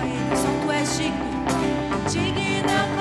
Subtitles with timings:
[0.00, 0.36] a Ele.
[0.36, 2.97] Só Tu és digno, digna.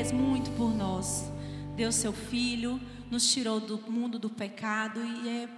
[0.00, 1.30] Fez muito por nós.
[1.76, 2.80] Deu seu filho,
[3.10, 5.46] nos tirou do mundo do pecado e é